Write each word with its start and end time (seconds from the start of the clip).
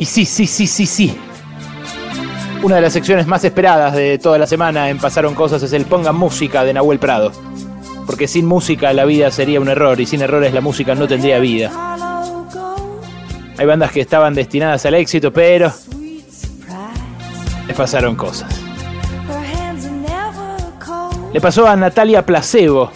Y 0.00 0.06
sí, 0.06 0.24
sí, 0.24 0.46
sí, 0.46 0.66
sí, 0.66 0.86
sí. 0.86 1.14
Una 2.62 2.76
de 2.76 2.80
las 2.80 2.94
secciones 2.94 3.26
más 3.26 3.44
esperadas 3.44 3.92
de 3.92 4.16
toda 4.16 4.38
la 4.38 4.46
semana 4.46 4.88
en 4.88 4.96
Pasaron 4.96 5.34
Cosas 5.34 5.62
es 5.62 5.74
el 5.74 5.84
Pongan 5.84 6.16
Música 6.16 6.64
de 6.64 6.72
Nahuel 6.72 6.98
Prado. 6.98 7.32
Porque 8.06 8.26
sin 8.26 8.46
música 8.46 8.94
la 8.94 9.04
vida 9.04 9.30
sería 9.30 9.60
un 9.60 9.68
error 9.68 10.00
y 10.00 10.06
sin 10.06 10.22
errores 10.22 10.54
la 10.54 10.62
música 10.62 10.94
no 10.94 11.06
tendría 11.06 11.38
vida. 11.38 11.70
Hay 13.58 13.66
bandas 13.66 13.92
que 13.92 14.00
estaban 14.00 14.32
destinadas 14.32 14.86
al 14.86 14.94
éxito, 14.94 15.34
pero 15.34 15.70
les 17.66 17.76
pasaron 17.76 18.16
cosas. 18.16 18.48
Le 21.30 21.40
pasó 21.42 21.66
a 21.68 21.76
Natalia 21.76 22.24
Placebo, 22.24 22.90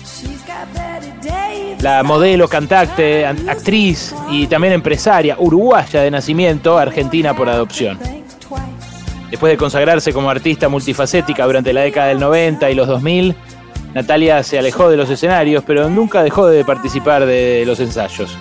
la 1.85 2.03
modelo, 2.03 2.49
cantante, 2.49 3.27
actriz 3.27 4.15
y 4.31 4.47
también 4.47 4.73
empresaria, 4.73 5.37
uruguaya 5.39 6.01
de 6.01 6.11
nacimiento, 6.11 6.79
argentina 6.79 7.37
por 7.37 7.47
adopción. 7.51 7.99
Después 9.31 9.51
de 9.51 9.59
consagrarse 9.59 10.11
como 10.15 10.31
artista 10.31 10.71
multifacética 10.71 11.45
durante 11.45 11.75
la 11.75 11.83
década 11.83 12.07
del 12.07 12.21
90 12.21 12.71
y 12.71 12.75
los 12.75 12.89
2000, 12.89 13.35
Natalia 13.93 14.43
se 14.43 14.59
alejó 14.59 14.89
de 14.89 14.97
los 14.97 15.11
escenarios, 15.11 15.63
pero 15.67 15.91
nunca 15.91 16.23
dejó 16.23 16.47
de 16.47 16.65
participar 16.65 17.27
de 17.27 17.65
los 17.67 17.79
ensayos. 17.81 18.35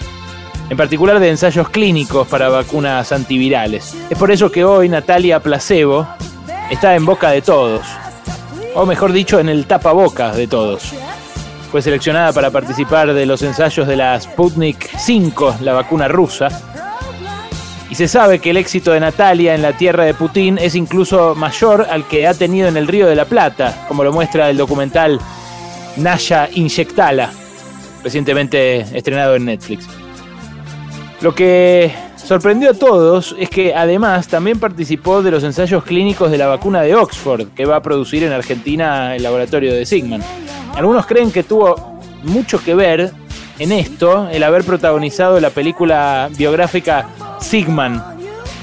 En 0.70 0.78
particular 0.78 1.20
de 1.20 1.30
ensayos 1.30 1.68
clínicos 1.68 2.26
para 2.30 2.48
vacunas 2.48 3.12
antivirales. 3.12 3.94
Es 4.10 4.18
por 4.18 4.32
eso 4.32 4.54
que 4.54 4.64
hoy 4.64 4.88
Natalia 4.88 5.42
Placebo 5.42 6.08
está 6.72 6.96
en 6.96 7.06
boca 7.06 7.32
de 7.32 7.42
todos. 7.42 7.86
O 8.74 8.86
mejor 8.86 9.12
dicho, 9.12 9.38
en 9.42 9.50
el 9.50 9.66
tapabocas 9.66 10.38
de 10.38 10.48
todos. 10.48 10.94
Fue 11.74 11.82
seleccionada 11.82 12.32
para 12.34 12.52
participar 12.52 13.16
de 13.16 13.26
los 13.26 13.42
ensayos 13.42 13.88
de 13.88 13.96
la 13.96 14.22
Sputnik 14.22 14.96
5, 14.96 15.56
la 15.62 15.74
vacuna 15.74 16.08
rusa. 16.08 16.48
Y 17.90 17.96
se 17.96 18.08
sabe 18.08 18.38
que 18.38 18.52
el 18.52 18.58
éxito 18.58 18.92
de 18.92 19.00
Natalia 19.00 19.56
en 19.56 19.64
la 19.64 19.74
tierra 19.74 20.04
de 20.04 20.14
Putin 20.14 20.60
es 20.60 20.76
incluso 20.76 21.34
mayor 21.34 21.88
al 21.90 22.08
que 22.08 22.28
ha 22.28 22.36
tenido 22.36 22.68
en 22.68 22.78
el 22.78 22.88
Río 22.88 23.08
de 23.08 23.16
la 23.16 23.26
Plata, 23.26 23.86
como 23.88 24.04
lo 24.04 24.14
muestra 24.14 24.52
el 24.52 24.58
documental 24.58 25.20
Naya 25.98 26.48
Inyectala, 26.54 27.32
recientemente 28.04 28.82
estrenado 28.96 29.34
en 29.36 29.46
Netflix. 29.46 29.88
Lo 31.22 31.34
que 31.34 31.92
sorprendió 32.18 32.70
a 32.70 32.74
todos 32.76 33.36
es 33.40 33.50
que 33.50 33.74
además 33.74 34.28
también 34.28 34.60
participó 34.60 35.24
de 35.24 35.32
los 35.32 35.44
ensayos 35.44 35.84
clínicos 35.84 36.30
de 36.30 36.38
la 36.38 36.46
vacuna 36.46 36.84
de 36.84 36.94
Oxford, 36.94 37.48
que 37.56 37.66
va 37.66 37.78
a 37.78 37.82
producir 37.82 38.24
en 38.24 38.32
Argentina 38.32 39.16
el 39.16 39.24
laboratorio 39.24 39.74
de 39.74 39.88
Sigman. 39.88 40.22
Algunos 40.76 41.06
creen 41.06 41.32
que 41.32 41.44
tuvo 41.44 42.00
mucho 42.24 42.64
que 42.64 42.74
ver 42.74 43.12
en 43.60 43.72
esto 43.72 44.28
el 44.30 44.44
haber 44.44 44.64
protagonizado 44.64 45.40
la 45.40 45.52
película 45.52 46.30
biográfica 46.36 47.08
Sigman, 47.40 48.04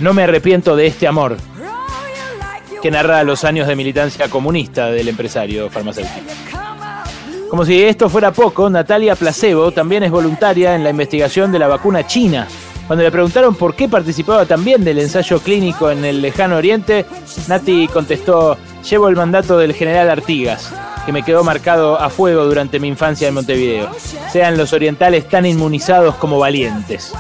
No 0.00 0.12
me 0.12 0.24
arrepiento 0.24 0.74
de 0.74 0.86
este 0.86 1.06
amor, 1.06 1.36
que 2.82 2.90
narra 2.90 3.22
los 3.22 3.44
años 3.44 3.68
de 3.68 3.76
militancia 3.76 4.28
comunista 4.28 4.90
del 4.90 5.08
empresario 5.08 5.70
farmacéutico. 5.70 6.32
Como 7.48 7.64
si 7.64 7.82
esto 7.82 8.08
fuera 8.08 8.32
poco, 8.32 8.68
Natalia 8.68 9.14
Placebo 9.14 9.70
también 9.70 10.02
es 10.02 10.10
voluntaria 10.10 10.74
en 10.74 10.82
la 10.82 10.90
investigación 10.90 11.52
de 11.52 11.58
la 11.58 11.68
vacuna 11.68 12.06
china. 12.06 12.46
Cuando 12.86 13.04
le 13.04 13.10
preguntaron 13.12 13.54
por 13.54 13.76
qué 13.76 13.88
participaba 13.88 14.46
también 14.46 14.82
del 14.82 14.98
ensayo 14.98 15.38
clínico 15.40 15.90
en 15.90 16.04
el 16.04 16.22
lejano 16.22 16.56
oriente, 16.56 17.06
Nati 17.46 17.86
contestó, 17.88 18.56
llevo 18.88 19.08
el 19.08 19.16
mandato 19.16 19.58
del 19.58 19.74
general 19.74 20.10
Artigas 20.10 20.72
que 21.10 21.12
me 21.12 21.22
quedó 21.24 21.42
marcado 21.42 22.00
a 22.00 22.08
fuego 22.08 22.44
durante 22.44 22.78
mi 22.78 22.86
infancia 22.86 23.26
en 23.26 23.34
Montevideo. 23.34 23.90
Sean 24.30 24.56
los 24.56 24.72
orientales 24.72 25.28
tan 25.28 25.44
inmunizados 25.44 26.14
como 26.14 26.38
valientes. 26.38 27.12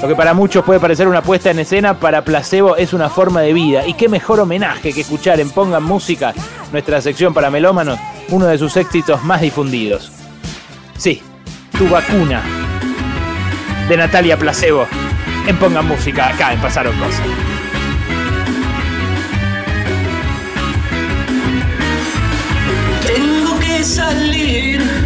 Lo 0.00 0.08
que 0.08 0.16
para 0.16 0.34
muchos 0.34 0.64
puede 0.64 0.80
parecer 0.80 1.06
una 1.06 1.22
puesta 1.22 1.52
en 1.52 1.60
escena, 1.60 2.00
para 2.00 2.24
Placebo 2.24 2.74
es 2.74 2.92
una 2.92 3.08
forma 3.08 3.42
de 3.42 3.52
vida. 3.52 3.86
Y 3.86 3.94
qué 3.94 4.08
mejor 4.08 4.40
homenaje 4.40 4.92
que 4.92 5.02
escuchar 5.02 5.38
en 5.38 5.50
Pongan 5.50 5.84
Música, 5.84 6.34
nuestra 6.72 7.00
sección 7.00 7.32
para 7.32 7.48
melómanos, 7.48 8.00
uno 8.30 8.46
de 8.46 8.58
sus 8.58 8.76
éxitos 8.76 9.22
más 9.22 9.40
difundidos. 9.40 10.10
Sí, 10.98 11.22
tu 11.78 11.88
vacuna. 11.88 12.42
De 13.88 13.96
Natalia 13.96 14.36
Placebo. 14.36 14.88
En 15.46 15.56
Pongan 15.60 15.86
Música, 15.86 16.30
acá 16.30 16.52
en 16.52 16.60
Pasaron 16.60 16.98
Cosas. 16.98 17.51
Salir. 23.82 25.01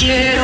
Quiero 0.00 0.39